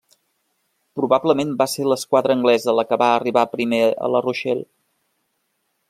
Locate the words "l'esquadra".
1.91-2.37